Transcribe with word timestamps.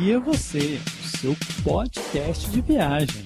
Guia 0.00 0.18
Você, 0.18 0.76
o 0.78 1.18
seu 1.18 1.32
podcast 1.62 2.50
de 2.50 2.62
viagem. 2.62 3.22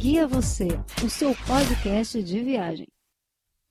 Guia 0.00 0.26
Você, 0.26 0.68
o 1.04 1.10
seu 1.10 1.34
podcast 1.46 2.22
de 2.22 2.40
viagem. 2.40 2.88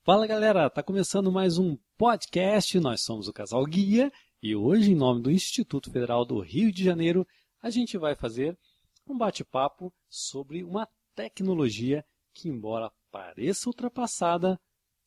Fala 0.04 0.24
galera, 0.24 0.70
tá 0.70 0.80
começando 0.80 1.32
mais 1.32 1.58
um 1.58 1.76
podcast. 1.96 2.78
Nós 2.78 3.02
somos 3.02 3.26
o 3.26 3.32
Casal 3.32 3.64
Guia 3.66 4.12
e 4.40 4.54
hoje, 4.54 4.92
em 4.92 4.94
nome 4.94 5.22
do 5.22 5.28
Instituto 5.28 5.90
Federal 5.90 6.24
do 6.24 6.38
Rio 6.38 6.70
de 6.70 6.84
Janeiro, 6.84 7.26
a 7.60 7.68
gente 7.68 7.98
vai 7.98 8.14
fazer 8.14 8.56
um 9.04 9.18
bate-papo 9.18 9.92
sobre 10.08 10.62
uma 10.62 10.88
tecnologia 11.16 12.04
que, 12.32 12.48
embora 12.48 12.92
pareça 13.10 13.68
ultrapassada, 13.68 14.56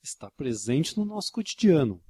está 0.03 0.29
presente 0.29 0.97
no 0.97 1.05
nosso 1.05 1.31
cotidiano. 1.31 2.03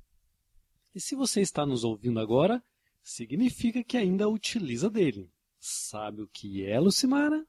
E 0.96 1.00
se 1.00 1.16
você 1.16 1.40
está 1.40 1.68
nos 1.68 1.84
ouvindo 1.84 2.20
agora, 2.20 2.64
significa 3.04 3.84
que 3.84 3.98
ainda 3.98 4.30
utiliza 4.30 4.90
dele. 4.90 5.30
Sabe 5.60 6.24
o 6.24 6.28
que 6.28 6.66
é, 6.66 6.80
Lucimara? 6.80 7.46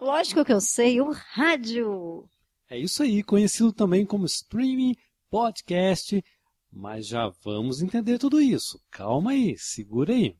Lógico 0.00 0.44
que 0.44 0.52
eu 0.52 0.60
sei, 0.60 1.00
o 1.00 1.12
rádio. 1.12 2.28
É 2.68 2.78
isso 2.78 3.02
aí, 3.02 3.22
conhecido 3.22 3.72
também 3.72 4.06
como 4.06 4.24
streaming, 4.24 4.96
podcast, 5.30 6.22
mas 6.72 7.06
já 7.06 7.28
vamos 7.44 7.82
entender 7.82 8.18
tudo 8.18 8.40
isso. 8.40 8.80
Calma 8.90 9.32
aí, 9.32 9.56
segura 9.58 10.14
aí. 10.14 10.34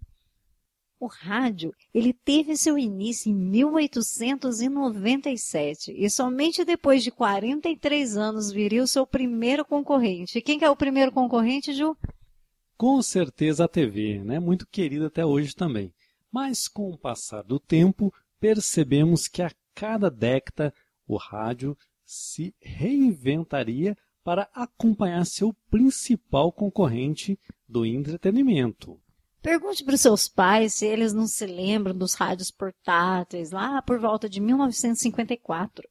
O 0.99 1.07
rádio, 1.07 1.75
ele 1.93 2.13
teve 2.13 2.57
seu 2.57 2.79
início 2.79 3.31
em 3.31 3.35
1897 3.35 5.93
e 5.97 6.09
somente 6.09 6.65
depois 6.65 7.03
de 7.03 7.11
43 7.11 8.17
anos 8.17 8.53
viria 8.53 8.83
o 8.83 8.87
seu 8.87 9.07
primeiro 9.07 9.65
concorrente. 9.65 10.41
Quem 10.41 10.61
que 10.61 10.65
é 10.65 10.71
o 10.71 10.77
primeiro 10.77 11.11
concorrente, 11.11 11.73
Ju? 11.73 11.97
Com 12.83 13.01
certeza 13.01 13.67
a 13.67 13.69
TV, 13.69 14.25
né? 14.25 14.41
Muito 14.41 14.67
querida 14.67 15.07
até 15.07 15.25
hoje 15.25 15.55
também. 15.55 15.95
Mas 16.33 16.67
com 16.67 16.91
o 16.91 16.99
passar 16.99 17.45
do 17.45 17.61
tempo, 17.61 18.13
percebemos 18.41 19.29
que 19.29 19.41
a 19.41 19.53
cada 19.73 20.11
década 20.11 20.75
o 21.07 21.17
rádio 21.17 21.79
se 22.05 22.53
reinventaria 22.61 23.97
para 24.25 24.51
acompanhar 24.53 25.25
seu 25.27 25.55
principal 25.71 26.51
concorrente 26.51 27.39
do 27.69 27.87
entretenimento. 27.87 29.01
Pergunte 29.41 29.85
para 29.85 29.95
os 29.95 30.01
seus 30.01 30.29
pais 30.29 30.75
se 30.75 30.85
eles 30.85 31.13
não 31.13 31.29
se 31.29 31.47
lembram 31.47 31.97
dos 31.97 32.15
rádios 32.15 32.51
portáteis 32.51 33.53
lá 33.53 33.81
por 33.81 34.01
volta 34.01 34.29
de 34.29 34.41
1954. 34.41 35.89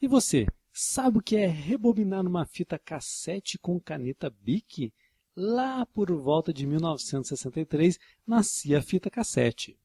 E 0.00 0.06
você, 0.06 0.46
sabe 0.72 1.18
o 1.18 1.20
que 1.20 1.34
é 1.34 1.48
rebobinar 1.48 2.24
uma 2.24 2.46
fita 2.46 2.78
cassete 2.78 3.58
com 3.58 3.80
caneta 3.80 4.30
Bic? 4.30 4.92
Lá 5.38 5.86
por 5.86 6.10
volta 6.10 6.52
de 6.52 6.66
1963, 6.66 7.96
nascia 8.26 8.78
a 8.78 8.82
fita 8.82 9.08
cassete. 9.08 9.78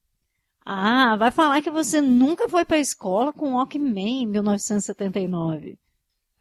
Ah, 0.66 1.16
vai 1.16 1.30
falar 1.30 1.62
que 1.62 1.70
você 1.70 2.02
nunca 2.02 2.50
foi 2.50 2.66
para 2.66 2.78
a 2.78 2.82
escola 2.82 3.32
com 3.32 3.54
Walkman 3.54 4.24
em 4.24 4.26
1979. 4.26 5.78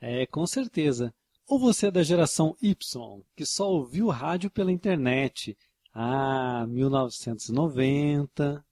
É, 0.01 0.27
com 0.27 0.47
certeza. 0.47 1.13
Ou 1.47 1.59
você 1.59 1.89
é 1.89 1.91
da 1.91 2.03
geração 2.03 2.57
Y, 2.63 3.23
que 3.37 3.45
só 3.45 3.71
ouviu 3.71 4.09
rádio 4.09 4.51
pela 4.51 4.73
internet. 4.73 5.59
Ah, 5.93 6.65
1990. 6.69 8.65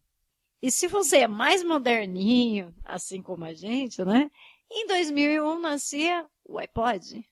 E 0.63 0.71
se 0.71 0.89
você 0.89 1.19
é 1.19 1.29
mais 1.29 1.63
moderninho, 1.63 2.75
assim 2.85 3.21
como 3.21 3.45
a 3.45 3.53
gente, 3.53 4.03
né? 4.05 4.31
Em 4.71 4.87
2001 4.87 5.59
nascia 5.59 6.27
o 6.45 6.59
iPod. 6.59 7.27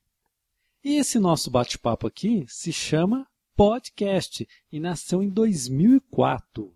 E 0.85 0.97
esse 0.97 1.19
nosso 1.19 1.51
bate-papo 1.51 2.07
aqui 2.07 2.45
se 2.49 2.73
chama 2.73 3.27
podcast 3.57 4.47
e 4.71 4.79
nasceu 4.79 5.21
em 5.23 5.29
2004. 5.29 6.73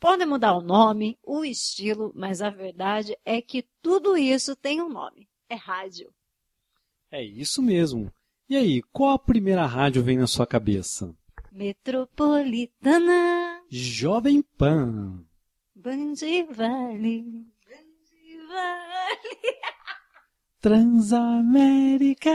Pode 0.00 0.24
mudar 0.24 0.54
o 0.54 0.62
nome, 0.62 1.18
o 1.22 1.44
estilo, 1.44 2.10
mas 2.14 2.40
a 2.42 2.48
verdade 2.50 3.16
é 3.24 3.40
que 3.42 3.66
tudo 3.82 4.16
isso 4.16 4.56
tem 4.56 4.80
um 4.80 4.88
nome: 4.88 5.28
é 5.48 5.54
rádio. 5.54 6.12
É 7.10 7.22
isso 7.22 7.62
mesmo. 7.62 8.10
E 8.48 8.56
aí, 8.56 8.82
qual 8.92 9.10
a 9.12 9.18
primeira 9.18 9.66
rádio 9.66 10.02
vem 10.02 10.16
na 10.18 10.26
sua 10.26 10.46
cabeça? 10.46 11.14
Metropolitana. 11.52 13.62
Jovem 13.70 14.42
Pan. 14.42 15.24
Band 15.74 16.14
Vale. 16.50 17.22
Band 17.22 17.44
Vale. 18.48 19.60
Transamérica. 20.60 22.30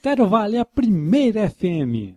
Estéreo 0.00 0.30
Vale, 0.30 0.56
a 0.56 0.64
primeira 0.64 1.50
FM. 1.50 2.16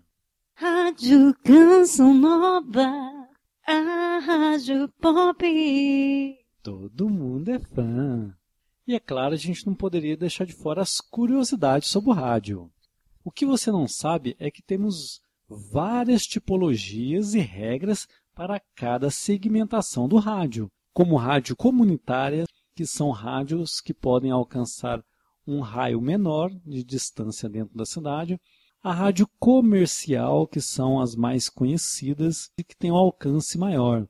Rádio 0.56 1.36
Canção 1.44 2.14
Nova, 2.14 3.28
a 3.68 4.20
Rádio 4.26 4.88
Pop. 5.02 5.44
Todo 6.64 7.10
mundo 7.10 7.50
é 7.50 7.60
fã. 7.60 8.34
E 8.88 8.96
é 8.96 9.02
claro, 9.02 9.34
a 9.34 9.38
gente 9.38 9.68
não 9.68 9.76
poderia 9.76 10.16
deixar 10.16 10.46
de 10.46 10.54
fora 10.54 10.82
as 10.82 11.02
curiosidades 11.02 11.90
sobre 11.90 12.12
o 12.12 12.14
rádio. 12.14 12.72
O 13.22 13.30
que 13.30 13.46
você 13.46 13.70
não 13.70 13.86
sabe 13.86 14.34
é 14.40 14.50
que 14.50 14.64
temos 14.64 15.22
várias 15.50 16.26
tipologias 16.26 17.34
e 17.34 17.40
regras 17.40 18.08
para 18.34 18.62
cada 18.74 19.10
segmentação 19.10 20.08
do 20.08 20.16
rádio, 20.16 20.72
como 20.94 21.18
rádio 21.18 21.54
comunitária, 21.54 22.46
que 22.74 22.86
são 22.86 23.12
rádios 23.12 23.82
que 23.82 23.94
podem 23.94 24.32
alcançar 24.32 25.04
um 25.46 25.60
raio 25.60 26.02
menor 26.02 26.52
de 26.66 26.84
distância 26.84 27.50
dentro 27.50 27.76
da 27.76 27.86
cidade, 27.86 28.40
a 28.82 28.92
rádio 28.92 29.28
comercial, 29.40 30.48
que 30.48 30.60
são 30.60 31.00
as 31.00 31.16
mais 31.16 31.50
conhecidas 31.50 32.52
e 32.58 32.64
que 32.64 32.76
têm 32.76 32.92
um 32.92 32.98
alcance 32.98 33.58
maior. 33.58 34.08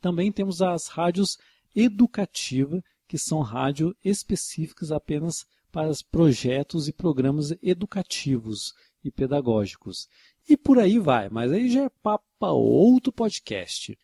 Também 0.00 0.32
temos 0.32 0.60
as 0.60 0.88
rádios 0.88 1.38
educativas, 1.74 2.82
que 3.06 3.18
são 3.18 3.40
rádios 3.40 3.94
específicas 4.04 4.90
apenas 4.90 5.46
para 5.70 5.92
projetos 6.10 6.88
e 6.88 6.92
programas 6.92 7.52
educativos 7.62 8.74
e 9.04 9.10
pedagógicos. 9.10 10.08
E 10.48 10.56
por 10.56 10.78
aí 10.78 10.98
vai, 10.98 11.28
mas 11.28 11.52
aí 11.52 11.70
já 11.70 11.84
é 11.84 11.88
papo 11.88 12.24
para 12.38 12.52
outro 12.52 13.12
podcast. 13.12 13.96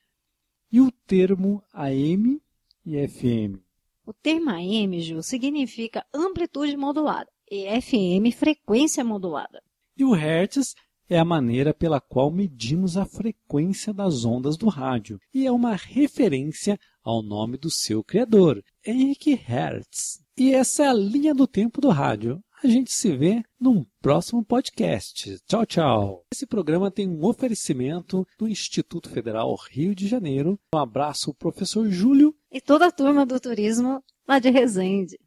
E 0.70 0.81
o 0.81 0.91
termo 0.91 1.62
AM 1.72 2.41
e 2.84 3.09
FM? 3.09 3.72
O 4.05 4.13
termo 4.13 4.51
AM, 4.51 5.01
Ju, 5.01 5.23
significa 5.23 6.05
amplitude 6.13 6.77
modulada 6.77 7.31
e 7.51 7.67
FM, 7.81 8.35
frequência 8.37 9.05
modulada. 9.05 9.63
E 9.97 10.05
o 10.05 10.13
Hertz 10.13 10.75
é 11.09 11.19
a 11.19 11.25
maneira 11.25 11.73
pela 11.73 12.01
qual 12.01 12.31
medimos 12.31 12.97
a 12.97 13.05
frequência 13.05 13.93
das 13.93 14.25
ondas 14.25 14.57
do 14.57 14.69
rádio 14.69 15.21
e 15.33 15.47
é 15.47 15.53
uma 15.53 15.77
referência 15.77 16.81
ao 17.05 17.23
nome 17.23 17.57
do 17.57 17.71
seu 17.71 18.03
criador, 18.03 18.65
Henrik 18.85 19.35
Hertz. 19.35 20.21
E 20.37 20.53
essa 20.53 20.85
é 20.85 20.89
a 20.89 20.95
linha 20.95 21.35
do 21.35 21.47
tempo 21.47 21.81
do 21.81 21.91
rádio. 21.91 22.43
A 22.65 22.67
gente 22.67 22.93
se 22.93 23.15
vê 23.17 23.43
num 23.61 23.85
próximo 24.01 24.45
podcast. 24.45 25.37
Tchau, 25.47 25.67
tchau. 25.67 26.25
Esse 26.33 26.47
programa 26.47 26.91
tem 26.91 27.09
um 27.09 27.25
oferecimento 27.25 28.27
do 28.39 28.49
Instituto 28.49 29.11
Federal 29.11 29.55
Rio 29.71 29.95
de 29.95 30.09
Janeiro. 30.09 30.59
Um 30.75 30.79
abraço, 30.79 31.35
professor 31.35 31.89
Júlio. 31.91 32.35
E 32.53 32.61
toda 32.61 32.89
a 32.89 32.91
turma 32.91 33.25
do 33.25 33.41
turismo 33.41 34.05
lá 34.29 34.39
de 34.39 34.51
Resende. 34.51 35.19